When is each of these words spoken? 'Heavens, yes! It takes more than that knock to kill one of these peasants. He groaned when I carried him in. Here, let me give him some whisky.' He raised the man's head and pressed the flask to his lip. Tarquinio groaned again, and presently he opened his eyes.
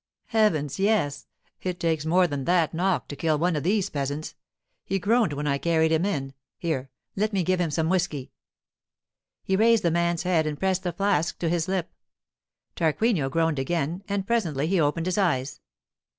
'Heavens, 0.29 0.79
yes! 0.79 1.27
It 1.61 1.79
takes 1.79 2.07
more 2.07 2.25
than 2.25 2.45
that 2.45 2.73
knock 2.73 3.07
to 3.09 3.15
kill 3.15 3.37
one 3.37 3.55
of 3.55 3.61
these 3.61 3.91
peasants. 3.91 4.33
He 4.83 4.97
groaned 4.97 5.33
when 5.33 5.45
I 5.45 5.59
carried 5.59 5.91
him 5.91 6.05
in. 6.05 6.33
Here, 6.57 6.89
let 7.15 7.31
me 7.33 7.43
give 7.43 7.61
him 7.61 7.69
some 7.69 7.87
whisky.' 7.87 8.31
He 9.43 9.55
raised 9.55 9.83
the 9.83 9.91
man's 9.91 10.23
head 10.23 10.47
and 10.47 10.57
pressed 10.59 10.81
the 10.81 10.91
flask 10.91 11.37
to 11.37 11.49
his 11.49 11.67
lip. 11.67 11.93
Tarquinio 12.75 13.29
groaned 13.29 13.59
again, 13.59 14.01
and 14.09 14.25
presently 14.25 14.65
he 14.65 14.79
opened 14.81 15.05
his 15.05 15.19
eyes. 15.19 15.61